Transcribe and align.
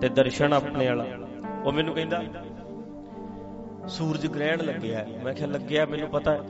ਤੇ 0.00 0.08
ਦਰਸ਼ਨ 0.08 0.52
ਆਪਣੇ 0.52 0.86
ਵਾਲਾ। 0.86 1.04
ਉਹ 1.64 1.72
ਮੈਨੂੰ 1.72 1.94
ਕਹਿੰਦਾ, 1.94 2.22
ਸੂਰਜ 3.88 4.26
ਗ੍ਰਹਿਣ 4.26 4.60
ਲੱਗਿਆ 4.60 5.06
ਮੈਂ 5.24 5.34
ਕਿਹਾ, 5.34 5.46
ਲੱਗਿਆ, 5.46 5.86
ਮੈਨੂੰ 5.86 6.08
ਪਤਾ 6.08 6.32
ਹੈ। 6.32 6.40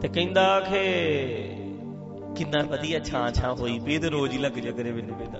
ਤੇ 0.00 0.08
ਕਹਿੰਦਾ 0.08 0.60
ਕਿ 0.60 0.82
ਕਿੰਨਾ 2.36 2.62
ਵਧੀਆ 2.62 2.98
ਛਾਂ 2.98 3.30
ਛਾਂ 3.32 3.54
ਹੋਈ 3.54 3.78
ਵੀ 3.78 3.94
ਇਹਦੇ 3.94 4.08
ਰੋਜ਼ 4.08 4.32
ਹੀ 4.32 4.38
ਲੱਗ 4.38 4.52
ਜਾ 4.52 4.70
ਕਰੇ 4.70 4.92
ਮੈਨੂੰ 4.92 5.16
ਕਹਿੰਦਾ। 5.16 5.38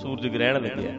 ਸੂਰਜ 0.00 0.28
ਗ੍ਰਹਿਣ 0.28 0.62
ਲੱਗਿਆ 0.62 0.92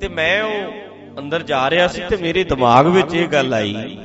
ਤੇ 0.00 0.08
ਮੈਂ 0.08 0.42
ਉਹ 0.42 1.18
ਅੰਦਰ 1.18 1.42
ਜਾ 1.42 1.70
ਰਿਹਾ 1.70 1.88
ਸੀ 1.88 2.02
ਤੇ 2.10 2.16
ਮੇਰੇ 2.16 2.44
ਦਿਮਾਗ 2.44 2.86
ਵਿੱਚ 2.86 3.14
ਇਹ 3.14 3.28
ਗੱਲ 3.28 3.54
ਆਈ 3.54 3.98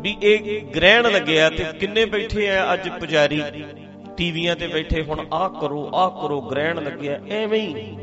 ਵੀ 0.00 0.16
ਇਹ 0.22 0.60
ਗ੍ਰਹਿਣ 0.76 1.10
ਲੱਗਿਆ 1.12 1.50
ਤੇ 1.50 1.64
ਕਿੰਨੇ 1.80 2.04
ਬੈਠੇ 2.04 2.48
ਆ 2.50 2.72
ਅੱਜ 2.74 2.88
ਪੁਜਾਰੀ। 2.88 3.42
ਟੀਵੀਆਂ 4.16 4.56
ਤੇ 4.56 4.66
ਬੈਠੇ 4.66 5.02
ਹੁਣ 5.02 5.24
ਆਹ 5.32 5.48
ਕਰੋ 5.48 5.90
ਆਹ 5.94 6.10
ਕਰੋ, 6.10 6.40
ਗ੍ਰਹਿਣ 6.40 6.82
ਲੱਗਿਆ 6.84 7.18
ਐਵੇਂ 7.30 7.60
ਹੀ 7.60 7.96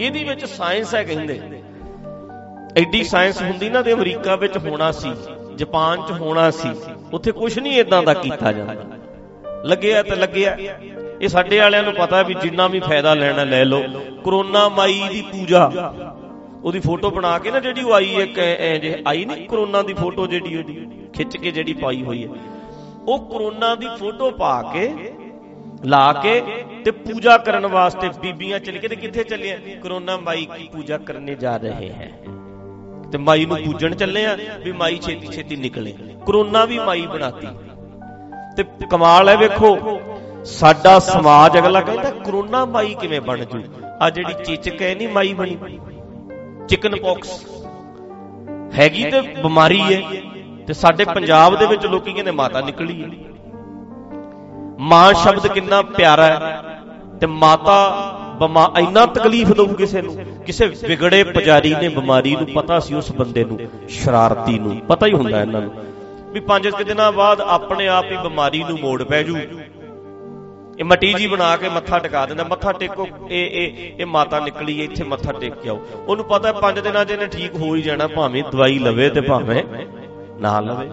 ਇਹਦੀ 0.00 0.24
ਵਿੱਚ 0.24 0.44
ਸਾਇੰਸ 0.44 0.94
ਹੈ 0.94 1.02
ਕਹਿੰਦੇ। 1.04 1.40
ਐਡੀ 2.76 3.04
ਸਾਇੰਸ 3.04 3.42
ਹੁੰਦੀ 3.42 3.68
ਨਾ 3.70 3.82
ਤੇ 3.82 3.92
ਅਮਰੀਕਾ 3.92 4.36
ਵਿੱਚ 4.36 4.56
ਹੋਣਾ 4.56 4.92
ਸੀ, 4.92 5.12
ਜਾਪਾਨ 5.56 6.02
'ਚ 6.02 6.10
ਹੋਣਾ 6.10 6.50
ਸੀ, 6.50 6.68
ਉੱਥੇ 7.12 7.32
ਕੁਝ 7.32 7.58
ਨਹੀਂ 7.58 7.72
ਇਦਾਂ 7.72 8.02
ਦਾ 8.02 8.14
ਕੀਤਾ 8.14 8.52
ਜਾਂਦਾ। 8.52 8.84
ਲੱਗਿਆ 9.64 10.02
ਤੇ 10.02 10.16
ਲੱਗਿਆ। 10.16 10.56
ਇਹ 11.20 11.28
ਸਾਡੇ 11.28 11.58
ਵਾਲਿਆਂ 11.58 11.82
ਨੂੰ 11.82 11.92
ਪਤਾ 11.94 12.22
ਵੀ 12.22 12.34
ਜਿੰਨਾ 12.34 12.66
ਵੀ 12.68 12.80
ਫਾਇਦਾ 12.80 13.14
ਲੈਣਾ 13.14 13.44
ਲੈ 13.44 13.64
ਲਓ। 13.64 13.82
ਕਰੋਨਾ 14.24 14.68
ਮਾਈ 14.68 15.00
ਦੀ 15.12 15.22
ਪੂਜਾ। 15.22 15.94
ਉਹਦੀ 16.64 16.80
ਫੋਟੋ 16.80 17.10
ਬਣਾ 17.10 17.38
ਕੇ 17.38 17.50
ਨਾ 17.50 17.60
ਜਿਹੜੀ 17.60 17.82
ਉਹ 17.82 17.94
ਆਈ 17.94 18.14
ਇੱਕ 18.14 18.38
ਐ 18.38 18.76
ਜੇ 18.78 19.02
ਆਈ 19.08 19.24
ਨਹੀਂ 19.24 19.48
ਕਰੋਨਾ 19.48 19.82
ਦੀ 19.82 19.94
ਫੋਟੋ 19.94 20.26
ਜਿਹੜੀ 20.26 20.56
ਉਹਦੀ, 20.58 20.86
ਖਿੱਚ 21.12 21.36
ਕੇ 21.36 21.50
ਜਿਹੜੀ 21.50 21.74
ਪਾਈ 21.74 22.02
ਹੋਈ 22.02 22.24
ਹੈ। 22.24 22.28
ਉਹ 23.08 23.18
ਕਰੋਨਾ 23.30 23.74
ਦੀ 23.74 23.86
ਫੋਟੋ 23.98 24.30
ਪਾ 24.30 24.62
ਕੇ 24.62 25.12
ਲਾ 25.84 26.12
ਕੇ 26.12 26.40
ਤੇ 26.84 26.90
ਪੂਜਾ 26.90 27.38
ਕਰਨ 27.38 27.66
ਵਾਸਤੇ 27.66 28.08
ਬੀਬੀਆਂ 28.20 28.60
ਚਲ 28.60 28.78
ਕੇ 28.78 28.88
ਤੇ 28.88 28.96
ਕਿੱਥੇ 28.96 29.24
ਚੱਲੀਆਂ? 29.24 29.58
ਕਰੋਨਾ 29.80 30.16
ਮਾਈ 30.16 30.48
ਦੀ 30.58 30.68
ਪੂਜਾ 30.72 30.98
ਕਰਨੇ 30.98 31.34
ਜਾ 31.34 31.56
ਰਹੇ 31.56 31.90
ਹੈ। 31.92 32.12
ਤੇ 33.12 33.18
ਮਾਈ 33.18 33.46
ਨੂੰ 33.46 33.56
ਪੂਜਣ 33.56 33.94
ਚੱਲੇ 33.94 34.26
ਆ 34.26 34.36
ਵੀ 34.64 34.72
ਮਾਈ 34.72 34.98
ਛੇਤੀ 34.98 35.26
ਛੇਤੀ 35.26 35.56
ਨਿਕਲੇ। 35.56 35.94
ਕਰੋਨਾ 36.26 36.64
ਵੀ 36.64 36.78
ਮਾਈ 36.78 37.06
ਬਣਾਤੀ। 37.06 37.46
ਤੇ 38.56 38.64
ਕਮਾਲ 38.90 39.28
ਹੈ 39.28 39.36
ਵੇਖੋ, 39.36 40.00
ਸਾਡਾ 40.44 40.98
ਸਮਾਜ 40.98 41.58
ਅਗਲਾ 41.58 41.80
ਕਹਿੰਦਾ 41.80 42.10
ਕਰੋਨਾ 42.10 42.64
ਮਾਈ 42.64 42.94
ਕਿਵੇਂ 43.00 43.20
ਬਣ 43.20 43.44
ਜੂ? 43.44 43.62
ਆ 44.00 44.10
ਜਿਹੜੀ 44.10 44.44
ਚਿਚਕ 44.44 44.82
ਹੈ 44.82 44.94
ਨਹੀਂ 44.94 45.08
ਮਾਈ 45.08 45.34
ਬਣੀ। 45.34 45.58
Chicken 46.68 46.96
pox. 46.96 47.46
ਹੈਗੀ 48.78 49.10
ਤੇ 49.10 49.20
ਬਿਮਾਰੀ 49.20 49.80
ਹੈ। 49.80 50.02
ਤੇ 50.66 50.72
ਸਾਡੇ 50.72 51.04
ਪੰਜਾਬ 51.04 51.58
ਦੇ 51.58 51.66
ਵਿੱਚ 51.66 51.86
ਲੋਕੀ 51.86 52.12
ਕਹਿੰਦੇ 52.12 52.30
ਮਾਤਾ 52.30 52.60
ਨਿਕਲੀ 52.60 53.02
ਹੈ। 53.02 53.27
ਮਾਂ 54.78 55.12
ਸ਼ਬਦ 55.14 55.46
ਕਿੰਨਾ 55.46 55.80
ਪਿਆਰਾ 55.82 56.26
ਹੈ 56.26 56.78
ਤੇ 57.20 57.26
ਮਾਤਾ 57.26 57.76
ਬਮਾ 58.40 58.70
ਇੰਨਾ 58.78 59.04
ਤਕਲੀਫ 59.06 59.52
ਦਊ 59.52 59.66
ਕਿਸੇ 59.74 60.02
ਨੂੰ, 60.02 60.14
ਕਿਸੇ 60.46 60.66
ਵਿਗੜੇ 60.82 61.22
ਪੁਜਾਰੀ 61.24 61.74
ਨੇ 61.74 61.88
ਬਿਮਾਰੀ 61.88 62.34
ਨੂੰ 62.36 62.46
ਪਤਾ 62.54 62.78
ਸੀ 62.80 62.94
ਉਸ 62.94 63.10
ਬੰਦੇ 63.12 63.44
ਨੂੰ, 63.44 63.58
ਸ਼ਰਾਰਤੀ 63.88 64.58
ਨੂੰ, 64.58 64.76
ਪਤਾ 64.88 65.06
ਹੀ 65.06 65.12
ਹੁੰਦਾ 65.12 65.40
ਇਹਨਾਂ 65.40 65.62
ਨੂੰ। 65.62 65.72
ਵੀ 66.32 66.40
ਪੰਜ 66.40 66.68
ਕੁ 66.68 66.84
ਦਿਨਾਂ 66.84 67.10
ਬਾਅਦ 67.12 67.40
ਆਪਣੇ 67.40 67.88
ਆਪ 67.88 68.04
ਹੀ 68.04 68.16
ਬਿਮਾਰੀ 68.16 68.62
ਨੂੰ 68.64 68.78
ਮੋੜ 68.80 69.02
ਪੈ 69.02 69.22
ਜੂ। 69.22 69.36
ਇਹ 70.78 70.84
ਮਟੀ 70.84 71.12
ਜੀ 71.14 71.26
ਬਣਾ 71.26 71.56
ਕੇ 71.56 71.68
ਮੱਥਾ 71.68 71.98
ਟਿਕਾ 71.98 72.24
ਦਿੰਦਾ, 72.26 72.44
ਮੱਥਾ 72.44 72.72
ਟੇਕੋ, 72.72 73.06
ਇਹ 73.30 73.50
ਇਹ 73.52 74.00
ਇਹ 74.00 74.06
ਮਾਤਾ 74.06 74.40
ਨਿਕਲੀ 74.40 74.80
ਇੱਥੇ 74.84 75.04
ਮੱਥਾ 75.04 75.32
ਟੇਕ 75.32 75.54
ਕੇ 75.54 75.68
ਆਓ। 75.68 75.80
ਉਹਨੂੰ 76.06 76.24
ਪਤਾ 76.24 76.52
ਪੰਜ 76.52 76.78
ਦਿਨਾਂ 76.78 77.04
'ਚ 77.04 77.10
ਇਹਨੇ 77.10 77.26
ਠੀਕ 77.26 77.54
ਹੋ 77.54 77.74
ਹੀ 77.74 77.82
ਜਾਣਾ, 77.82 78.06
ਭਾਵੇਂ 78.06 78.42
ਦਵਾਈ 78.52 78.78
ਲਵੇ 78.78 79.08
ਤੇ 79.10 79.20
ਭਾਵੇਂ 79.20 79.62
ਨਾ 80.40 80.58
ਲਵੇ। 80.60 80.90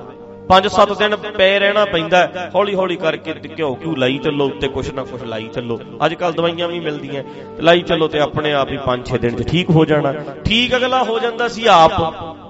ਪੰਜ 0.49 0.67
ਸੱਤ 0.67 0.97
ਦਿਨ 0.97 1.15
ਪੈ 1.15 1.59
ਰਹਿਣਾ 1.59 1.85
ਪੈਂਦਾ 1.85 2.49
ਹੌਲੀ 2.55 2.75
ਹੌਲੀ 2.75 2.95
ਕਰਕੇ 2.95 3.33
ਘਿਓ 3.57 3.75
ਘਿਓ 3.75 3.95
ਲਾਈ 3.95 4.17
ਚੱਲੋ 4.17 4.45
ਉੱਤੇ 4.45 4.67
ਕੁਛ 4.67 4.93
ਨਾ 4.93 5.03
ਕੁਛ 5.03 5.23
ਲਾਈ 5.23 5.47
ਚੱਲੋ। 5.47 5.79
ਅੱਜ 6.05 6.13
ਕੱਲ 6.13 6.33
ਦਵਾਈਆਂ 6.33 6.67
ਵੀ 6.67 6.79
ਮਿਲਦੀਆਂ। 6.79 7.23
ਤੇ 7.23 7.61
ਲਾਈ 7.61 7.81
ਚੱਲੋ 7.81 8.07
ਤੇ 8.07 8.19
ਆਪਣੇ 8.19 8.53
ਆਪ 8.53 8.71
ਹੀ 8.71 8.77
5-6 8.85 9.17
ਦਿਨ 9.17 9.35
'ਚ 9.35 9.47
ਠੀਕ 9.47 9.69
ਹੋ 9.69 9.85
ਜਾਣਾ। 9.85 10.13
ਠੀਕ 10.45 10.75
ਅਗਲਾ 10.75 11.03
ਹੋ 11.03 11.19
ਜਾਂਦਾ 11.19 11.47
ਸੀ 11.47 11.66
ਆਪ। 11.67 11.91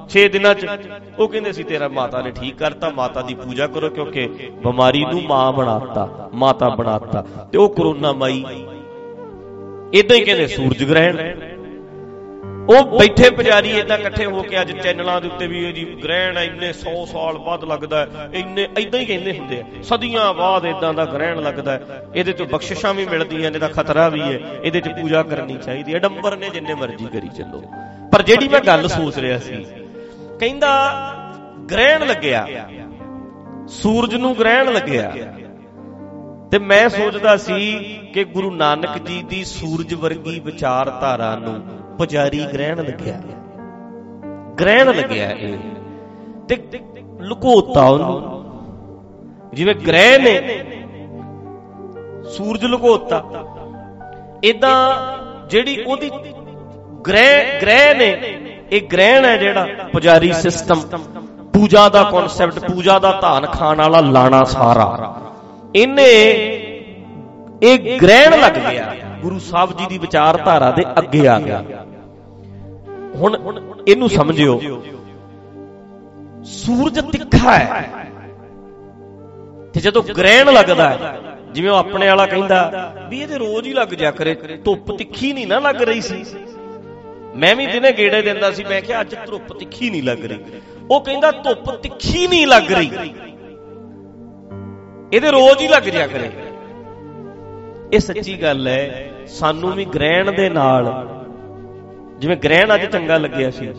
6 0.10 0.28
ਦਿਨਾਂ 0.28 0.54
'ਚ। 0.56 0.68
ਉਹ 1.20 1.28
ਕਹਿੰਦੇ 1.28 1.52
ਸੀ, 1.52 1.64
ਤੇਰਾ 1.64 1.88
ਮਾਤਾ 1.88 2.22
ਨੇ 2.22 2.32
ਠੀਕ 2.32 2.58
ਕਰਤਾ। 2.58 2.90
ਮਾਤਾ 2.90 3.22
ਦੀ 3.22 3.34
ਪੂਜਾ 3.34 3.68
ਕਰੋ 3.68 3.90
ਕਿਉਂਕਿ 3.90 4.28
ਬਿਮਾਰੀ 4.64 5.06
ਨੂੰ 5.06 5.24
ਮਾਂ 5.24 5.54
ਬਣਾਤਾ। 5.54 6.30
ਮਾਤਾ 6.34 6.70
ਬਣਾਤਾ। 6.70 7.26
ਤੇ 7.52 7.58
ਉਹ 7.58 7.70
ਕਰੋਨਾ 7.70 8.14
ਮਾਈ। 8.14 8.44
ਇਦਾਂ 9.94 10.18
ਹੀ 10.18 10.24
ਕਹਿੰਦੇ, 10.24 10.48
ਸੂਰਜ 10.48 10.84
ਗ੍ਰਹਿਣ। 10.84 11.55
ਉਹ 12.70 13.00
ਬੈਠੇ 13.00 13.30
ਪੁਜਾਰੀ 13.30 13.70
ਇਦਾਂ 13.70 13.98
ਇਕੱਠੇ 13.98 14.26
ਹੋ 14.26 14.42
ਕੇ 14.42 14.62
ਅੱਜ 14.62 14.72
ਚੈਨਲਾਂ 14.72 15.22
ਦੇ 15.22 15.28
ਉੱਤੇ 15.28 15.48
ਵੀ 15.48 15.66
ਇਹ 15.66 15.74
ਜੀ 15.74 15.84
ਗ੍ਰਹਿਣ 16.04 16.38
ਇੰਨੇ 16.38 16.70
100 16.70 16.94
ਸਾਲ 17.12 17.38
ਬਾਅਦ 17.38 17.64
ਲੱਗਦਾ 17.64 18.08
ਇੰਨੇ 18.34 18.68
ਇਦਾਂ 18.78 19.00
ਹੀ 19.00 19.06
ਕਹਿੰਦੇ 19.06 19.38
ਹੁੰਦੇ 19.40 19.60
ਆ 19.62 19.82
ਸਦੀਆਂ 19.84 20.34
ਬਾਅਦ 20.34 20.66
ਇਦਾਂ 20.66 20.94
ਦਾ 20.94 21.06
ਗ੍ਰਹਿਣ 21.06 21.42
ਲੱਗਦਾ 21.42 21.80
ਇਹਦੇ 22.16 22.34
ਤੋਂ 22.34 22.46
ਬਖਸ਼ਿਸ਼ਾਂ 22.46 22.94
ਵੀ 22.94 23.06
ਮਿਲਦੀਆਂ 23.06 23.52
ਨੇ 23.52 23.60
ਦਾ 23.60 23.68
ਖਤਰਾ 23.68 24.10
ਵੀ 24.10 24.22
ਹੈ 24.22 24.40
ਇਹਦੇ 24.64 24.82
'ਚ 24.82 24.90
ਪੂਜਾ 25.02 25.24
ਕਰਨੀ 25.24 25.58
ਚਾਹੀਦੀ 25.58 25.94
ਹੈ 25.94 26.00
ਡੰਬਰ 26.00 26.38
ਨੇ 26.38 26.50
ਜਿੰਨੇ 26.50 26.74
ਮਰਜ਼ੀ 26.74 27.06
ਕਰੀ 27.06 27.28
ਚੱਲੋ। 27.28 27.62
ਪਰ 28.12 28.22
ਜਿਹੜੀ 28.22 28.48
ਮੈਂ 28.48 28.60
ਗੱਲ 28.68 28.88
ਸੋਚ 28.88 29.18
ਰਿਹਾ 29.18 29.38
ਸੀ 29.40 29.66
ਕਹਿੰਦਾ 30.40 30.72
ਗ੍ਰਹਿਣ 31.72 32.06
ਲੱਗਿਆ 32.08 32.46
ਸੂਰਜ 33.68 34.16
ਨੂੰ 34.16 34.36
ਗ੍ਰਹਿਣ 34.40 34.74
ਲੱਗਿਆ। 34.74 35.12
ਤੇ 36.52 36.60
ਮੈਂ 36.60 36.90
ਸੋਚਦਾ 36.90 37.38
ਸੀ 37.38 37.72
ਕਿ 38.14 38.24
ਗੁਰੂ 38.24 38.52
ਨਾਨਕ 38.52 38.98
ਜੀ 38.98 39.24
ਦੀ 39.24 39.44
ਸੂਰਜ 39.44 39.94
ਵਰਗੀ 39.94 40.40
ਵਿਚਾਰਧਾਰਾ 40.40 41.36
ਨੂੰ 41.36 41.56
ਪੁਜਾਰੀ 41.98 42.46
ਗ੍ਰਹਿਣ 42.54 42.78
ਲੱਗਿਆ। 42.78 43.22
ਗ੍ਰਹਿਣ 44.60 44.88
ਲੱਗਿਆ 44.88 45.32
ਇਹ। 45.32 45.58
ਤੇ 46.50 46.64
ਲੁਕੋਤਾ 47.20 47.86
ਉਹਨੂੰ। 47.86 48.46
ਜਿਵੇਂ 49.54 49.76
ਗ੍ਰਹਿ 49.76 50.18
ਨੇ, 50.18 50.64
ਸੂਰਜ 52.30 52.66
ਲੁਕੋਤਾ। 52.66 53.24
ਇਦਾਂ 54.44 54.92
ਜਿਹੜੀ 55.48 55.84
ਉਹਦੀ 55.84 56.12
ਗ੍ਰਹਿ 57.08 57.62
ਗ੍ਰਹਿ 57.62 57.94
ਨੇ, 57.94 58.38
ਇਹ 58.72 58.82
ਗ੍ਰਹਿਣ 58.94 59.26
ਹੈ 59.26 59.38
ਜਿਹੜਾ 59.38 59.68
ਪੁਜਾਰੀ 59.94 60.34
ਸਿਸਟਮ। 60.34 60.80
ਪੂਜਾ 61.54 61.90
ਦਾ 61.90 62.04
ਕਨਸੈਪਟ 62.04 62.72
ਪੂਜਾ 62.72 63.00
ਦਾ 63.00 63.12
ਧਾਨ 63.22 63.46
ਖਾਣ 63.46 63.78
ਵਾਲਾ 63.78 64.02
ਲਾਣਾ 64.02 64.44
ਸਾਰਾ। 64.44 65.22
ਇਹਨੇ, 65.76 66.22
ਇਹ 67.64 68.00
ਗ੍ਰਹਿਣ 68.02 68.40
ਲੱਗ 68.42 68.52
ਗਿਆ। 68.52 68.94
ਗੁਰੂ 69.26 69.40
ਸਾਹਿਬ 69.42 69.72
ਜੀ 69.78 69.86
ਦੀ 69.90 69.98
ਵਿਚਾਰਧਾਰਾ 69.98 70.72
ਦੇ 70.72 70.84
ਅੱਗੇ 71.00 71.28
ਆ 71.28 71.40
ਗਿਆ। 71.40 71.64
ਹੁਣ 73.16 73.38
ਇਹਨੂੰ 73.88 74.10
ਸਮਝਿਓ, 74.10 74.60
ਸੂਰਜ 76.46 77.00
ਤਿੱਖਾ 77.12 77.54
ਹੈ 77.54 78.10
ਤੇ 79.74 79.82
ਜਦੋਂ 79.82 80.04
ਗ੍ਰਹਿਣ 80.10 80.52
ਲੱਗਦਾ 80.54 80.90
ਹੈ, 80.90 81.16
ਜਿਵੇਂ 81.54 81.72
ਉਹ 81.72 81.78
ਆਪਣੇ 81.78 82.08
ਵਾਲਾ 82.08 82.26
ਕਹਿੰਦਾ 82.26 82.60
ਵੀ 83.10 83.22
ਇਹਦੇ 83.22 83.38
ਰੋਜ਼ 83.38 83.68
ਹੀ 83.68 83.74
ਲੱਗ 83.74 83.94
ਜਾ 83.96 84.12
ਕਰੇ, 84.12 84.36
ਧੁੱਪ 84.66 84.92
ਤਿੱਖੀ 84.98 85.32
ਨਹੀਂ 85.34 85.48
ਨਾ 85.48 85.60
ਲੱਗ 85.60 85.82
ਰਹੀ 85.82 86.02
ਸੀ। 86.02 86.24
ਮੈਂ 87.36 87.56
ਵੀ 87.56 87.66
ਦਿਨੇ 87.68 87.92
ਗੇੜੇ 87.92 88.22
ਦਿੰਦਾ 88.22 88.52
ਸੀ, 88.52 88.64
ਮੈਂ 88.64 88.82
ਕਿਹਾ 88.82 89.02
ਅੱਜ 89.02 89.16
ਧੁੱਪ 89.26 89.54
ਤਿੱਖੀ 89.54 89.90
ਨਹੀਂ 89.90 90.04
ਲੱਗ 90.04 90.26
ਰਹੀ। 90.26 90.62
ਉਹ 90.92 91.00
ਕਹਿੰਦਾ 91.02 91.32
ਧੁੱਪ 91.44 91.70
ਤਿੱਖੀ 91.84 92.28
ਨਹੀਂ 92.28 92.48
ਲੱਗ 92.48 92.72
ਰਹੀ। 92.72 92.92
ਇਹਦੇ 95.14 95.32
ਰੋਜ਼ 95.32 95.62
ਹੀ 95.62 95.68
ਲੱਗ 95.68 95.90
ਜਾ 95.90 96.08
ਕਰੇ। 96.08 96.32
ਇਹ 97.94 98.00
ਸੱਚੀ 98.00 98.42
ਗੱਲ 98.42 98.68
ਹੈ 98.68 99.12
ਸਾਨੂੰ 99.28 99.72
ਵੀ 99.72 99.86
ਗ੍ਰਹਿਣ 99.86 100.32
ਦੇ 100.32 100.50
ਨਾਲ, 100.50 101.08
ਜਿਵੇਂ 102.20 102.38
ਗ੍ਰਹਿਣ 102.38 102.76
ਅੱਜ 102.76 102.86
ਚੰਗਾ 102.86 103.18
ਲੱਗਿਆ 103.18 103.52
ਸੀ 103.52 103.70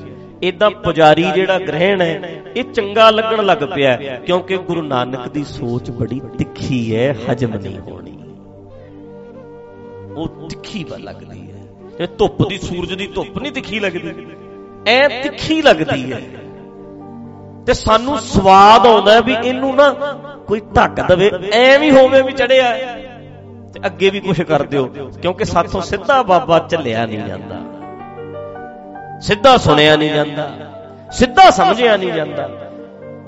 ਇਦਾਂ 0.42 0.70
ਪੁਜਾਰੀ 0.70 1.30
ਜਿਹੜਾ 1.34 1.58
ਗ੍ਰਹਿਣ 1.58 2.00
ਹੈ, 2.00 2.42
ਇਹ 2.56 2.64
ਚੰਗਾ 2.64 3.10
ਲੱਗਣ 3.10 3.44
ਲੱਗ 3.44 3.58
ਪਿਆ 3.74 3.96
ਕਿਉਂਕਿ 3.96 4.56
ਗੁਰੂ 4.56 4.82
ਨਾਨਕ 4.82 5.28
ਦੀ 5.28 5.44
ਸੋਚ 5.44 5.90
ਬੜੀ 5.90 6.20
ਤਿੱਖੀ 6.38 6.96
ਹੈ, 6.96 7.16
ਹਜਮ 7.32 7.54
ਨਹੀਂ 7.54 7.78
ਹੋਣੀ। 7.78 8.12
ਉਹ 10.16 10.48
ਤਿੱਖੀ 10.48 10.84
ਬਾ 10.84 10.96
ਲੱਗਦੀ 10.96 11.50
ਹੈ। 11.52 11.62
ਤੇ 11.98 12.06
ਧੁੱਪ 12.06 12.48
ਦੀ 12.48 12.58
ਸੂਰਜ 12.58 12.94
ਦੀ 12.94 13.06
ਧੁੱਪ 13.06 13.38
ਨਹੀਂ 13.38 13.52
ਤਿੱਖੀ 13.52 13.80
ਲੱਗਦੀ। 13.80 14.26
ਐ 14.88 15.22
ਤਿੱਖੀ 15.22 15.62
ਲੱਗਦੀ 15.62 16.12
ਹੈ। 16.12 16.20
ਤੇ 17.66 17.74
ਸਾਨੂੰ 17.74 18.18
ਸਵਾਦ 18.18 18.86
ਆਉਂਦਾ 18.86 19.20
ਵੀ 19.20 19.36
ਇਹਨੂੰ 19.44 19.74
ਨਾ 19.76 19.90
ਕੋਈ 20.46 20.60
ਢੱਕ 20.60 21.00
ਦਵੇ, 21.08 21.30
ਐ 21.52 21.78
ਵੀ 21.78 21.90
ਹੋਵੇ 21.90 22.22
ਵੀ 22.22 22.32
ਚੜਿਆ 22.32 22.95
ਤੇ 23.76 23.86
ਅੱਗੇ 23.86 24.08
ਵੀ 24.10 24.20
ਕੁਝ 24.20 24.42
ਕਰ 24.42 24.62
ਦਿਓ, 24.64 24.84
ਕਿਉਂਕਿ 25.22 25.44
ਸਾਥੋਂ 25.44 25.80
ਸਿੱਧਾ 25.82 26.22
ਬਾਬਾ 26.22 26.58
ਚੱਲਿਆ 26.58 27.04
ਨਹੀਂ 27.06 27.18
ਜਾਂਦਾ। 27.18 27.56
ਸਿੱਧਾ 29.20 29.56
ਸੁਣਿਆ 29.56 29.96
ਨਹੀਂ 29.96 30.10
ਜਾਂਦਾ, 30.10 30.48
ਸਿੱਧਾ 31.12 31.48
ਸਮਝਿਆ 31.50 31.96
ਨਹੀਂ 31.96 32.12
ਜਾਂਦਾ। 32.12 32.48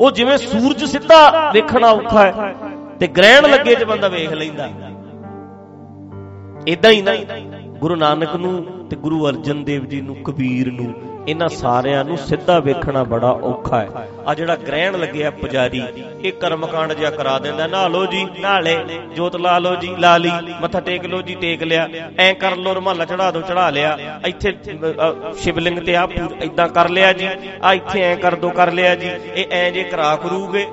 ਉਹ 0.00 0.10
ਜਿਵੇਂ 0.10 0.36
ਸੂਰਜ 0.38 0.84
ਸਿੱਧਾ 0.84 1.50
ਵੇਖਣਾ 1.54 1.90
ਔਖਾ 1.90 2.22
ਹੈ 2.22 2.54
ਤੇ 3.00 3.06
ਗ੍ਰਹਿਣ 3.08 3.48
ਲੱਗੇ 3.50 3.74
ਚ 3.74 3.84
ਬੰਦਾ 3.84 4.08
ਵੇਖ 4.08 4.32
ਲੈਂਦਾ। 4.32 4.68
ਇਦਾਂ 6.66 6.90
ਹੀ 6.90 7.02
ਨਾ, 7.02 7.14
ਗੁਰੂ 7.78 7.96
ਨਾਨਕ 7.96 8.34
ਨੂੰ 8.36 8.64
ਤੇ 8.90 8.96
ਗੁਰੂ 8.96 9.28
ਅਰਜਨ 9.28 9.62
ਦੇਵ 9.64 9.84
ਜੀ 9.84 10.00
ਨੂੰ, 10.00 10.16
ਕਬੀਰ 10.16 10.72
ਨੂੰ 10.72 10.94
ਇਹਨਾਂ 11.28 11.48
ਸਾਰਿਆਂ 11.50 12.04
ਨੂੰ 12.04 12.16
ਸਿੱਧਾ 12.18 12.58
ਵੇਖਣਾ 12.60 13.02
ਬੜਾ 13.04 13.30
ਔਖਾ 13.44 13.80
ਹੈ। 13.80 14.06
ਆ 14.26 14.34
ਜਿਹੜਾ 14.34 14.56
ਗ੍ਰਹਿਣ 14.58 14.98
ਲੱਗਿਆ 14.98 15.30
ਪੁਜਾਰੀ, 15.32 15.82
ਇਹ 16.24 16.32
ਕਰਮਕਾਂਡ 16.32 16.92
ਜਿਆ 16.92 17.10
ਕਰਾ 17.10 17.38
ਦਿੰਦਾ 17.38 17.66
ਨਹਾ 17.66 17.86
ਲਓ 17.88 18.06
ਜੀ, 18.06 18.24
ਨਾਲੇ 18.40 18.76
ਜੋਤ 19.16 19.36
ਲਾ 19.36 19.58
ਲਓ 19.58 19.74
ਜੀ, 19.76 19.94
ਲਾ 19.98 20.16
ਲਈ, 20.18 20.54
ਮੱਥਾ 20.60 20.80
ਟੇਕ 20.80 21.04
ਲਓ 21.06 21.22
ਜੀ, 21.22 21.34
ਟੇਕ 21.34 21.62
ਲਿਆ, 21.62 21.88
ਐ 22.18 22.32
ਕਰ 22.34 22.56
ਲਓ, 22.56 22.74
ਰਮਾਲਾ 22.74 23.04
ਚੜਾ 23.04 23.30
ਦਿਓ 23.30 23.42
ਚੜਾ 23.42 23.68
ਲਿਆ, 23.70 23.96
ਇੱਥੇ 24.26 24.54
ਸ਼ਿਵਲਿੰਗ 25.38 25.78
ਤੇ 25.78 25.96
ਆ 25.96 26.06
ਇਦਾਂ 26.42 26.68
ਕਰ 26.68 26.88
ਲਿਆ 26.88 27.12
ਜੀ 27.12 27.28
ਆ 27.62 27.72
ਇੱਥੇ 27.72 28.02
ਐ 28.02 28.14
ਕਰ 28.16 28.34
ਦੋ, 28.36 28.50
ਕਰ 28.50 28.72
ਲਿਆ 28.72 28.94
ਜੀ, 28.94 29.10
ਇਹ 29.34 29.52
ਐ 29.52 29.70
ਜੇ 29.70 29.84
ਕਰਾ 29.84 30.14
ਕਰੂਗੇ, 30.16 30.66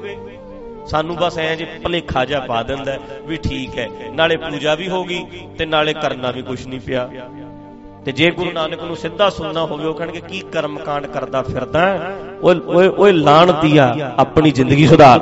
ਸਾਨੂੰ 0.88 1.16
ਬਸ 1.16 1.38
ਐ 1.40 1.54
ਜੇ 1.56 1.66
ਭਲੇਖਾ 1.84 2.26
ਜਾ 2.26 2.40
ਪਾ 2.40 2.62
ਦਿੰਦਾ 2.64 2.98
ਵੀ 3.28 3.38
ਠੀਕ 3.44 3.78
ਹੈ, 3.78 3.88
ਨਾਲੇ 4.14 4.38
ਪੂਜਾ 4.40 4.76
ਵੀ 4.76 4.90
ਹੋ 4.90 5.04
ਗਈ 5.04 5.48
ਤੇ 5.58 5.66
ਨਾਲੇ 5.66 5.94
ਕਰਨਾ 5.94 6.32
ਵੀ 6.32 6.42
ਕੁਝ 6.42 6.66
ਨਹੀਂ 6.68 6.80
ਪਿਆ। 6.80 7.10
ਤੇ 8.06 8.12
ਜੇ 8.12 8.32
ਗੁਰੂ 8.32 8.52
ਨਾਨਕ 8.52 8.84
ਨੂੰ 8.84 8.96
ਸਿੱਧਾ 8.96 9.30
ਸੁਣਨਾ 9.30 9.66
ਹੋਵੇ, 9.66 9.86
ਉਹ 9.86 9.94
ਕਹਿਣਗੇ, 9.94 10.22
ਕੀ 10.30 10.40
ਕਰਮ 10.40 10.78
ਕਾਂਡ 10.78 11.06
ਕਰਦਾ 11.06 11.42
ਫਿਰਦਾ 11.42 12.14
ਓਏ 12.44 12.56
ਓਏ 12.68 12.88
ਓਏ 12.88 13.12
ਲਾਣਤੀਆ 13.12 14.14
ਆਪਣੀ 14.18 14.52
ਜ਼ਿੰਦਗੀ 14.52 14.88
ਸੁਧਾਰ। 14.88 15.20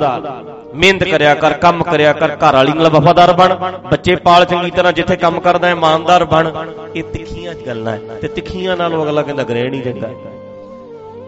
ਮਿਹਨਤ 0.74 1.04
ਕਰਿਆ 1.04 1.34
ਕਰ, 1.34 1.52
ਕੰਮ 1.52 1.82
ਕਰਿਆ 1.82 2.12
ਕਰ, 2.12 2.28
ਘਰ 2.28 2.52
ਵਾਲੀ 2.52 2.72
ਨਾਲ 2.72 2.88
ਵਫਾਦਾਰ 2.88 3.32
ਬਣ। 3.32 3.54
ਬੱਚੇ 3.90 4.16
ਪਾਲ 4.16 4.44
ਚੰਗੀ 4.44 4.70
ਤਰ੍ਹਾਂ 4.70 4.92
ਜਿੱਥੇ 4.92 5.16
ਕੰਮ 5.16 5.40
ਕਰਦਾ 5.40 5.66
ਹੈ, 5.66 5.72
ਇਮਾਨਦਾਰ 5.72 6.24
ਬਣ। 6.24 6.50
ਇਹ 6.96 7.02
ਤਿੱਖੀਆਂ 7.02 7.54
ਗੱਲਾਂ 7.66 7.92
ਹੈ। 7.92 8.18
ਤੇ 8.22 8.28
ਤਿੱਖੀਆਂ 8.28 8.76
ਨਾਲੋਂ 8.76 9.04
ਅਗਲਾ 9.04 9.22
ਕਹਿੰਦਾ, 9.22 9.42
ਗ੍ਰਹਿਣ 9.42 9.74
ਹੀ 9.74 9.80
ਚੰਗਾ 9.80 10.08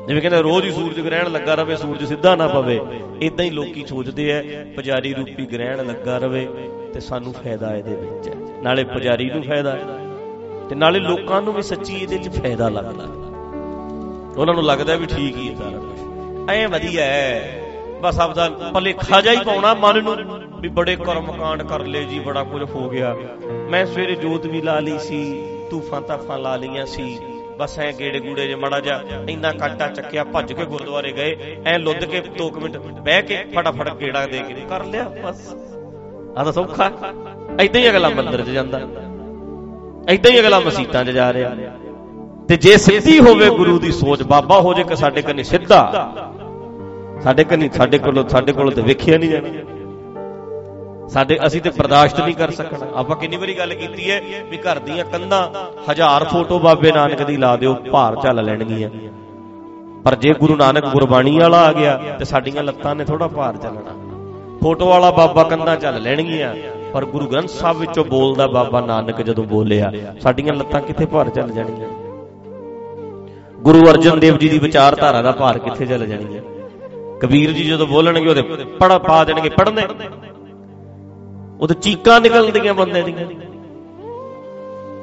ਜਿਵੇਂ 0.09 0.23
ਕਹਿੰਦਾ, 0.23 0.41
ਰੋਜ਼ 0.41 0.67
ਹੀ 0.67 0.71
ਸੂਰਜ 0.71 1.01
ਗ੍ਰਹਿਣ 1.01 1.33
ਲੱਗਾ 1.33 1.55
ਰਵੇ, 1.55 1.77
ਸੂਰਜ 1.77 2.05
ਸਿੱਧਾ 2.05 2.37
ਨਾ 2.37 2.49
ਪਵੇ। 2.49 2.81
ਇਦਾਂ 3.21 3.45
ਹੀ 3.45 3.51
ਲੋਕੀ 3.51 3.85
ਸੋਚਦੇ 3.89 4.31
ਐ 4.31 4.43
ਪੁਜਾਰੀ 4.65 5.15
ਰੂਪੀ 5.15 5.47
ਗ੍ਰਹਿਣ 5.47 5.87
ਲੱਗਾ 5.87 6.19
ਰਵੇ 6.19 6.49
ਤੇ 6.95 7.01
ਸਾਨੂੰ 7.01 7.33
ਫਾਇਦਾ 7.33 7.77
ਇਹਦੇ 7.77 7.97
ਵਿੱਚ 7.97 8.29
ਹੈ। 8.29 8.35
ਨਾਲੇ 8.63 8.85
ਪੁਜਾਰੀ 8.85 9.31
ਨੂੰ 9.31 9.43
ਫਾਇਦਾ 9.43 9.73
ਹੈ। 9.73 10.06
ਤੇ 10.71 10.75
ਨਾਲੇ 10.75 10.99
ਲੋਕਾਂ 10.99 11.43
ਨੂੰ 11.43 11.55
ਵੀ 11.55 11.63
ਸੱਚੀ 11.63 11.97
ਇਹਦੇ 11.97 12.19
ਵਿੱਚ 12.19 12.29
ਫਾਇਦਾ 12.29 12.69
ਲੱਗਦਾ। 12.69 13.05
ਉਹਨਾਂ 14.41 14.55
ਨੂੰ 14.55 14.65
ਲੱਗਦਾ 14.65 14.97
ਵੀ 14.97 15.07
ਠੀਕ 15.07 15.37
ਹੀ 15.37 15.51
ਹੈ। 15.51 15.55
ਸਾਰਾ 15.55 15.79
ਕੁਝ 15.79 16.51
ਐ 16.51 16.67
ਵਧੀਆ 16.67 17.05
ਹੈ। 17.05 17.63
ਬਸ 18.03 18.21
ਆਪਦਾ 18.21 18.49
ਭਲੇਖਾ 18.49 19.21
ਜਾ 19.21 19.33
ਹੀ 19.33 19.37
ਪਾਉਣਾ 19.47 19.75
ਮਨ 19.75 20.03
ਨੂੰ 20.03 20.17
ਵੀ 20.61 20.69
ਬੜੇ 20.69 20.97
ਕਰਮ 20.97 21.33
ਕਾਂਡ 21.33 21.63
ਕਰ 21.63 21.81
ਲਏ 21.81 22.05
ਜੀ, 22.05 22.19
ਬੜਾ 22.19 22.43
ਕੁਝ 22.43 22.63
ਹੋ 22.71 22.89
ਗਿਆ। 22.89 23.17
ਮੈਂ 23.71 23.87
ਸਵੇਰੇ 23.87 24.15
ਜੋਤ 24.15 24.47
ਵੀ 24.47 24.61
ਲਾ 24.61 24.81
ਲਈ 24.81 24.99
ਸੀ 24.99 25.49
ਤੂਫਾਂ 25.71 26.01
ਤਾਫਾਂ 26.01 26.39
ਲਾ 26.39 26.57
ਲਈਆਂ 26.57 26.87
ਸੀ। 26.87 27.19
ਬਸ 27.59 27.79
ਐ 27.79 27.93
ਗੇੜੇ 27.93 28.21
ਗੂੜੇ 28.21 28.47
ਜੇ 28.47 28.55
ਮੜਾ 28.55 28.81
ਜਾ 28.81 29.03
ਇੰਨਾ 29.29 29.53
ਕਾਟਾ 29.53 29.89
ਚੱਕਿਆ, 29.89 30.25
ਭੱਜ 30.25 30.53
ਕੇ 30.53 30.65
ਗੁਰਦੁਆਰੇ 30.65 31.13
ਗਏ। 31.13 31.57
ਐ 31.67 31.79
ਲੁੱਦ 31.79 32.05
ਕੇ 32.05 32.21
2 32.21 32.51
ਮਿੰਟ 32.51 32.77
ਬਹਿ 32.77 33.23
ਕੇ 33.23 33.45
ਫਟਾਫਟ 33.57 33.95
ਗੇੜਾ 33.95 34.27
ਦੇ 34.27 34.39
ਕੇ 34.39 34.55
ਕਰ 34.69 34.85
ਲਿਆ, 34.85 35.13
ਬਸ। 35.25 35.55
ਆ 36.37 36.45
ਤਾਂ 36.45 36.53
ਸੌਖਾ। 36.53 36.93
ਐਦਾਂ 37.61 37.81
ਹੀ 37.81 37.91
ਅਗਲਾ 37.91 38.09
ਮੰਦਿਰ 38.09 38.41
'ਚ 38.41 38.49
ਜਾਂਦਾ। 38.49 38.81
ਐਦਾਂ 40.07 40.31
ਹੀ 40.31 40.41
ਅਗਲਾ 40.41 40.59
ਮਸੀਤਾਂ 40.61 41.05
'ਚ 41.05 41.11
ਜਾ 41.11 41.33
ਰਿਹਾ। 41.33 41.51
ਤੇ 42.49 42.57
ਜੇ 42.57 42.77
ਸਿੱਧੀ 42.79 43.19
ਹੋਵੇ 43.21 43.49
ਗੁਰੂ 43.51 43.79
ਦੀ 43.79 43.93
ਸੋਚ, 43.93 44.23
ਬਾਬਾ 44.25 44.61
ਹੋ 44.61 44.75
ਜੇ 44.75 44.83
ਕਿ 44.85 44.97
ਸਾਡੇ 44.97 45.23
ਕੰਨੀ 45.23 45.45
ਸਿੱਧਾ, 45.45 45.81
ਸਾਡੇ 47.23 47.45
ਕੰਨੀ, 47.45 47.69
ਸਾਡੇ 47.77 47.99
ਕੋਲ 47.99 48.27
ਸਾਡੇ 48.29 48.53
ਕੋਲ 48.53 48.71
ਤੇ 48.73 48.83
ਵੇਖਿਆ 48.83 49.19
ਨਹੀਂ 49.19 49.31
ਜਾਣਾ 49.31 49.49
ਸਾਡੇ 51.09 51.39
ਅਸੀਂ 51.47 51.61
ਤੇ 51.63 51.71
ਬਰਦਾਸ਼ਤ 51.71 52.21
ਨਹੀਂ 52.21 52.35
ਕਰ 52.35 52.51
ਸਕਣਾ। 52.51 52.87
ਆਪਾਂ 52.97 53.17
ਕਿੰਨੀ 53.17 53.37
ਵਾਰੀ 53.37 53.55
ਗੱਲ 53.59 53.75
ਕੀਤੀ 53.75 54.11
ਹੈ 54.11 54.21
ਵੀ 54.51 54.57
ਘਰ 54.59 54.79
ਦੀਆਂ 54.79 55.05
ਕੰਧਾਂ 55.05 55.43
ਹਜ਼ਾਰ 55.91 56.25
ਫੋਟੋ 56.25 56.59
ਬਾਬੇ 56.59 56.93
ਨਾਨਕ 56.93 57.23
ਦੀ 57.23 57.37
ਲਾ 57.37 57.55
ਦਿਓ, 57.57 57.75
ਭਾਰ 57.93 58.17
ਚੱਲ 58.23 58.45
ਲੈਣਗੀਆਂ। 58.45 58.91
ਪਰ 60.05 60.15
ਜੇ 60.15 60.33
ਗੁਰੂ 60.41 60.57
ਨਾਨਕ 60.57 60.87
ਗੁਰਬਾਣੀ 60.87 61.39
ਵਾਲਾ 61.39 61.59
ਆ 61.67 61.73
ਗਿਆ 61.73 61.97
ਤੇ 62.19 62.25
ਸਾਡੀਆਂ 62.25 62.63
ਲੱਤਾਂ 62.63 62.95
ਨੇ 62.95 63.05
ਥੋੜਾ 63.05 63.29
ਭਾਰ 63.29 63.57
ਚੱਲਣਾ 63.57 63.95
ਫੋਟੋ 64.63 64.89
ਵਾਲਾ 64.89 65.11
ਬਾਬਾ 65.11 65.43
ਕੰਧਾਂ 65.45 65.77
ਚੱਲ 65.77 66.03
ਲੈਣਗੀਆਂ। 66.03 66.55
ਪਰ 66.97 67.05
ਗੁਰੂ 67.05 67.27
ਗ੍ਰੰਥ 67.27 67.49
ਸਾਹਿਬ 67.49 67.79
ਵਿੱਚੋਂ 67.79 68.05
ਬੋਲਦਾ 68.05 68.47
ਬਾਬਾ 68.47 68.81
ਨਾਨਕ 68.81 69.21
ਜਦੋਂ 69.23 69.43
ਬੋਲਿਆ, 69.45 69.91
ਸਾਡੀਆਂ 70.21 70.55
ਲੱਤਾਂ 70.55 70.81
ਕਿੱਥੇ 70.81 71.07
ਭਾਰ 71.07 71.29
ਚੱਲ 71.29 71.51
ਜਾਣਗੀਆਂ 71.51 71.89
ਗੁਰੂ 73.59 73.83
ਅਰਜਨ 73.91 74.21
ਦੇਵ 74.21 74.37
ਜੀ 74.39 74.49
ਦੀ 74.49 74.59
ਵਿਚਾਰਧਾਰਾ 74.59 75.21
ਦਾ 75.23 75.33
ਭਾਰ 75.33 75.59
ਕਿੱਥੇ 75.59 75.87
ਚੱਲ 75.87 76.07
ਜਾਣਗੀਆਂ 76.07 76.43
ਕਬੀਰ 77.21 77.53
ਜੀ 77.53 77.65
ਜਦੋਂ 77.65 77.87
ਬੋਲਣਗੇ, 77.87 78.29
ਉਹਦੇ 78.29 78.43
ਪੜ 78.81 78.93
ਪਾ 78.99 79.23
ਦੇਣਗੇ 79.25 79.49
ਪੜਨੇ 79.49 79.87
ਉਹਦੇ 81.61 81.75
ਚੀਕਾਂ 81.75 82.21
ਨਿਕਲਦੀਆਂ 82.21 82.75
ਬੰਦੇ 82.75 83.03
ਦੀਆਂ। 83.03 83.27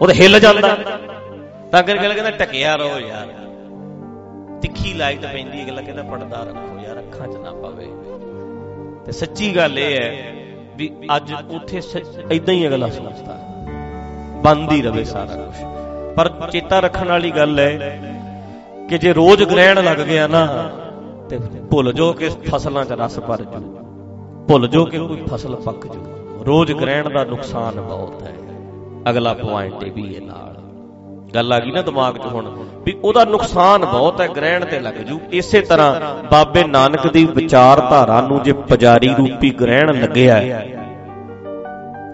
ਉਹਦੇ 0.02 0.14
ਹਿੱਲ 0.14 0.40
ਜਾਂਦਾ। 0.40 0.76
ਤਾਂ 1.72 1.84
ਕਰਕੇ 1.84 2.10
ਕਹਿੰਦਾ, 2.10 2.32
ਟਕਿਆ 2.32 2.76
ਰਹੋ 2.76 3.00
ਯਾਰ। 3.00 3.28
ਤਿੱਖੀ 4.62 4.94
ਲਾਈਟ 4.94 5.22
ਪੈਂਦੀ 5.22 5.60
ਹੈ 5.60 5.68
ਗੱਲ 5.68 5.82
ਕਹਿੰਦਾ 5.82 6.04
ਪੜਦਾ 6.04 6.44
ਰੱਖੋ 6.44 6.80
ਯਾਰ, 6.88 7.00
ਅੱਖਾਂ 7.00 7.28
'ਚ 7.28 7.36
ਨਾ 7.36 7.52
ਪਵੇ। 7.54 7.88
ਤੇ 9.06 9.12
ਸੱਚੀ 9.12 9.56
ਗੱਲ 9.56 9.80
ਇਹ 9.80 9.96
ਹੈ 9.96 10.43
ਵੀ 10.76 10.92
ਅੱਜ 11.16 11.34
ਉੱਥੇ 11.52 11.82
ਇਦਾਂ 12.32 12.54
ਹੀ 12.54 12.68
ਅਗਲਾ 12.68 12.88
ਸੋਚਦਾ 12.88 13.40
ਬੰਦ 14.44 14.72
ਹੀ 14.72 14.82
ਰਵੇ 14.82 15.04
ਸਾਰਾ 15.04 15.36
ਕੁਝ 15.36 15.56
ਪਰ 16.16 16.50
ਚੇਤਾ 16.52 16.80
ਰੱਖਣ 16.80 17.08
ਵਾਲੀ 17.08 17.32
ਗੱਲ 17.32 17.60
ਹੈ 17.60 18.00
ਕਿ 18.90 18.98
ਜੇ 18.98 19.14
ਰੋਜ਼ 19.14 19.44
ਗ੍ਰਹਿਣ 19.44 19.84
ਲੱਗ 19.84 19.98
ਗਿਆ 19.98 20.28
ਨਾ, 20.28 20.70
ਤੇ 21.30 21.40
ਭੁੱਲ 21.72 21.94
ਜੋ 21.94 22.14
ਕਿ 22.14 22.30
ਫਸਲਾਂ 22.30 22.86
'ਚ 22.86 22.92
ਰਸ 22.92 23.20
ਭਰ 23.20 23.42
ਜੂ। 23.42 23.78
ਭੁੱਲ 24.48 24.68
ਜੋ 24.68 24.86
ਕਿ 24.86 24.98
ਕੋਈ 24.98 25.24
ਫਸਲ 25.34 25.56
ਪੱਕ 25.56 25.88
ਜੂ। 25.88 26.06
ਰੋਜ਼ 26.46 26.72
ਗ੍ਰਹਿਣ 26.72 27.10
ਦਾ 27.10 27.24
ਨੁਕਸਾਨ 27.24 27.82
ਬਹੁਤ 27.82 28.22
ਹੈ। 28.22 28.34
ਅਗਲਾ 29.10 29.34
ਪੁਆਇੰਟ 29.34 29.84
ਇਹ 29.84 29.92
ਵੀ 29.92 30.16
ਹੈ 30.16 30.22
ਨਾਲ। 30.22 30.63
ਗੱਲ 31.36 31.54
ਆ 31.54 31.60
ਗਈ 31.60 31.72
ਨਾ 31.72 31.82
ਦਿਮਾਗ 31.82 32.18
'ਚ 32.18 32.26
ਹੁਣ, 32.26 32.48
ਵੀ 32.86 32.96
ਉਹਦਾ 33.04 33.24
ਨੁਕਸਾਨ 33.26 33.86
ਬਹੁਤ 33.86 34.20
ਹੈ, 34.22 34.28
ਗ੍ਰਹਿਣ 34.28 34.66
ਤੇ 34.66 34.80
ਲੱਗ 34.80 34.94
ਜੂ। 35.04 35.20
ਇਸੇ 35.32 35.62
ਤਰ੍ਹਾਂ 35.62 35.94
ਬਾਬੇ 36.32 36.64
ਨਾਨਕ 36.64 37.08
ਦੀ 37.08 37.26
ਵਿਚਾਰਧਾਰਾ 37.26 38.20
ਨੂੰ 38.22 38.42
ਜੇ 38.44 38.54
ਪੁਜਾਰੀ 38.64 39.10
ਰੂਪੀ 39.10 39.50
ਗ੍ਰਹਿਣ 39.52 40.02
ਲੱਗਿਆ 40.02 40.36
ਹੈ, 40.36 40.66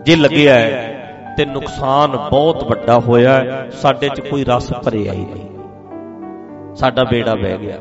ਜੇ 0.05 0.15
ਲੱਗਿਆ 0.15 0.53
ਹੈ, 0.55 0.87
ਤੇ 1.37 1.45
ਨੁਕਸਾਨ 1.45 2.17
ਬਹੁਤ 2.29 2.63
ਵੱਡਾ 2.63 2.99
ਹੋਇਆ 2.99 3.65
ਸਾਡੇ 3.71 4.09
'ਚ 4.09 4.19
ਕੋਈ 4.21 4.43
ਰਸ 4.43 4.71
ਭਰਿਆ 4.75 5.13
ਹੀ 5.13 5.25
ਨਹੀਂ। 5.25 6.75
ਸਾਡਾ 6.75 7.03
ਬੇੜਾ 7.03 7.35
ਬਹਿ 7.35 7.57
ਗਿਆ। 7.57 7.77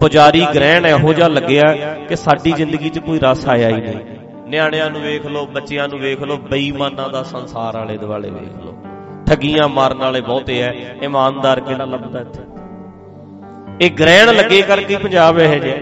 ਪੁਜਾਰੀ 0.00 0.44
ਗ੍ਰਹਿਣ 0.54 0.86
ਇਹੋ 0.86 1.12
ਜਿਹਾ 1.12 1.28
ਲੱਗਿਆ 1.28 1.72
ਕਿ 2.08 2.16
ਸਾਡੀ 2.16 2.52
ਜ਼ਿੰਦਗੀ 2.52 2.88
'ਚ 2.88 2.98
ਕੋਈ 2.98 3.18
ਰਸ 3.18 3.46
ਆਇਆ 3.48 3.68
ਹੀ 3.68 3.80
ਨਹੀਂ। 3.80 3.98
ਨਿਆਣਿਆਂ 4.48 4.90
ਨੂੰ 4.90 5.00
ਵੇਖ 5.00 5.26
ਲਓ, 5.26 5.46
ਬੱਚਿਆਂ 5.46 5.88
ਨੂੰ 5.88 5.98
ਵੇਖ 5.98 6.22
ਲਓ, 6.22 6.36
ਬੇਈਮਾਨਾਂ 6.50 7.08
ਦਾ 7.08 7.22
ਸੰਸਾਰ 7.22 7.76
ਵਾਲੇ 7.76 7.96
ਦੁਆਲੇ 7.96 8.30
ਵੇਖ 8.30 8.64
ਲਓ। 8.64 8.74
ਠੱਗੀਆਂ 9.30 9.68
ਮਾਰਨ 9.68 9.98
ਵਾਲੇ 9.98 10.20
ਬਹੁਤੇ 10.20 10.60
ਐ। 10.60 10.72
ਇਮਾਨਦਾਰ 11.02 11.60
ਕਿਹੜਾ 11.60 11.84
ਲੱਭਦਾ 11.84 12.20
ਇੱਥੇ? 12.20 12.40
ਇਹ 13.80 13.90
ਗ੍ਰਹਿਣ 13.90 14.36
ਲੱਗੇ 14.36 14.62
ਕਰਕੇ 14.62 14.96
ਪੰਜਾਬ 14.96 15.38
ਇਹ 15.38 15.60
ਜਿਹਾ 15.60 15.76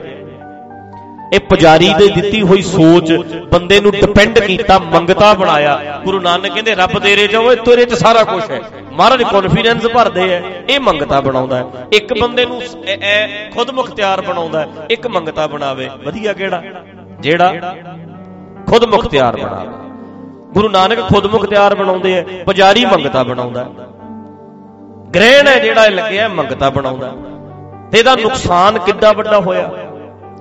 ਇਹ 1.34 1.40
ਪੁਜਾਰੀ 1.40 1.94
ਦੇ 1.98 2.08
ਦਿੱਤੀ 2.08 2.42
ਹੋਈ 2.42 2.62
ਸੋਚ 2.62 3.12
ਬੰਦੇ 3.52 3.80
ਨੂੰ 3.80 3.92
ਡਿਪੈਂਡ 3.92 4.38
ਕੀਤਾ, 4.38 4.78
ਮੰਗਤਾ 4.78 5.34
ਬਣਾਇਆ। 5.34 6.00
ਗੁਰੂ 6.04 6.20
ਨਾਨਕ 6.20 6.52
ਕਹਿੰਦੇ, 6.52 6.74
ਰੱਬ 6.74 6.98
ਤੇਰੇ 6.98 7.26
ਚ 7.26 7.36
ਓਏ 7.36 7.56
ਤੇਰੇ 7.56 7.84
ਚ 7.84 7.94
ਸਾਰਾ 7.94 8.24
ਕੁਝ 8.24 8.50
ਹੈ। 8.50 8.60
ਮਹਾਰਾਜ 8.92 9.22
ਕੌਨਫੀਡੈਂਸ 9.22 9.86
ਭਰਦੇ 9.86 10.34
ਐ। 10.34 10.40
ਇਹ 10.68 10.80
ਮੰਗਤਾ 10.80 11.20
ਬਣਾਉਂਦਾ 11.20 11.56
ਹੈ। 11.56 11.64
ਇੱਕ 11.92 12.20
ਬੰਦੇ 12.20 12.46
ਨੂੰ 12.46 12.62
ਇਹ 12.86 13.50
ਖੁਦ 13.50 13.70
ਮੁਖਤਿਆਰ 13.70 14.20
ਬਣਾਉਂਦਾ 14.20 14.60
ਹੈ। 14.60 14.68
ਇੱਕ 14.90 15.06
ਮੰਗਤਾ 15.06 15.46
ਬਣਾਵੇ। 15.46 15.90
ਵਧੀਆ 16.04 16.32
ਕਿਹੜਾ? 16.32 16.62
ਜਿਹੜਾ 17.20 17.76
ਖੁਦ 18.66 18.84
ਮੁਖਤਿਆਰ 18.84 19.36
ਬਣਾਵੇ। 19.36 19.87
ਗੁਰੂ 20.54 20.68
ਨਾਨਕ 20.68 21.00
ਖੁਦ 21.00 21.26
ਮੁਖਤਿਆਰ 21.26 21.74
ਬਣਾਉਂਦੇ 21.74 22.12
ਐ 22.14 22.22
ਪੁਜਾਰੀ 22.44 22.84
ਮੰਗਤਾ 22.84 23.22
ਬਣਾਉਂਦਾ। 23.22 23.64
ਗ੍ਰਹਿਣ 25.14 25.48
ਹੈ 25.48 25.58
ਜਿਹੜਾ 25.58 25.84
ਇਹ 25.86 25.90
ਲੱਗਿਆ, 25.90 26.28
ਮੰਗਤਾ 26.28 26.70
ਬਣਾਉਂਦਾ। 26.70 27.14
ਤੇ 27.92 27.98
ਇਹਦਾ 27.98 28.14
ਨੁਕਸਾਨ 28.14 28.78
ਕਿੱਡਾ 28.78 29.12
ਵੱਡਾ 29.12 29.40
ਹੋਇਆ? 29.40 29.70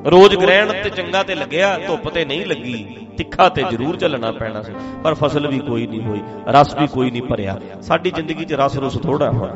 ਰੋਜ਼ 0.08 0.36
ਗ੍ਰਹਿਣ 0.36 0.74
ਤੇ 0.84 0.90
ਚੰਗਾ 0.90 1.24
ਤੇ 1.24 1.36
ਲੱਗਿਆ, 1.36 1.78
ਧੁੱਪ 1.88 2.10
ਤੇ 2.10 2.26
ਨਹੀਂ 2.26 2.46
ਲੱਗੀ, 2.46 3.08
ਤਿੱਖਾ 3.18 3.50
ਤੇ 3.50 3.64
ਜ਼ਰੂਰ 3.70 3.96
ਚੱਲਣਾ 3.96 4.32
ਪੈਣਾ 4.32 4.62
ਸੀ, 4.62 4.74
ਪਰ 5.04 5.14
ਫਸਲ 5.14 5.48
ਵੀ 5.48 5.60
ਕੋਈ 5.60 5.88
ਨਹੀਂ 5.88 6.02
ਹੋਈ, 6.02 6.22
ਰਸ 6.48 6.76
ਵੀ 6.76 6.88
ਕੋਈ 6.88 7.12
ਨਹੀਂ 7.12 7.22
ਭਰਿਆ। 7.22 7.60
ਸਾਡੀ 7.82 8.12
ਜ਼ਿੰਦਗੀ 8.12 8.46
'ਚ 8.46 8.54
ਰਸ 8.54 8.78
ਰਸ 8.78 8.98
ਥੋੜਾ 8.98 9.30
ਹੋਇਆ। 9.32 9.56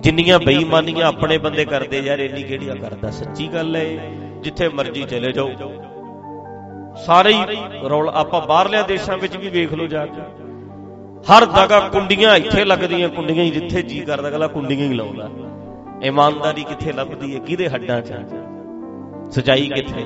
ਜਿੰਨੀਆਂ 0.00 0.38
ਬੇਈਮਾਨੀਆਂ 0.38 1.06
ਆਪਣੇ 1.06 1.38
ਬੰਦੇ 1.38 1.64
ਕਰਦੇ 1.64 2.00
ਯਾਰ, 2.00 2.18
ਇੰਨੀ 2.18 2.42
ਕਿਹੜੀਆਂ 2.42 2.76
ਕਰਦਾ? 2.76 3.10
ਸੱਚੀ 3.10 3.46
ਗੱਲ 3.46 3.76
ਹੈ 3.76 4.10
ਜਿੱਥੇ 4.40 4.68
ਮਰਜ਼ੀ 4.68 5.02
ਚਲੇ 5.02 5.32
ਜਾਓ। 5.32 5.50
ਸਾਰੇ 7.06 7.32
ਹੀ 7.32 7.44
ਰੌਲ 7.88 8.08
ਆਪਾਂ 8.08 8.40
ਬਾਹਰਲਿਆਂ 8.46 8.84
ਦੇਸ਼ਾਂ 8.84 9.16
ਵਿੱਚ 9.18 9.36
ਵੀ 9.36 9.48
ਵੇਖ 9.48 9.72
ਲਓ 9.72 9.86
ਜਾ 9.86 10.06
ਕੇ। 10.06 10.20
ਹਰ 11.30 11.44
ਜਗ੍ਹਾ 11.46 11.80
ਕੁੰਡੀਆਂ 11.88 12.36
ਇੱਥੇ 12.36 12.64
ਲੱਗਦੀਆਂ, 12.64 13.08
ਕੁੰਡੀਆਂ 13.08 13.44
ਹੀ 13.44 13.50
ਜਿੱਥੇ 13.50 13.82
ਜੀ 13.82 14.00
ਕਰਦਾ, 14.00 14.28
ਅਗਲਾ 14.28 14.46
ਕੁੰਡੀਆਂ 14.46 14.88
ਹੀ 14.88 14.94
ਲਾਉਂਦਾ। 14.94 15.28
ਇਮਾਨਦਾਰੀ 16.02 16.64
ਕਿੱਥੇ 16.64 16.92
ਲੱਭਦੀ 16.92 17.34
ਹੈ? 17.34 17.40
ਕਿਹਦੇ 17.40 17.68
ਹੱਡਾਂ 17.68 18.00
'ਚ 18.02 18.12
ਸਚਾਈ 19.30 19.68
ਕਿੱਥੇ? 19.68 20.04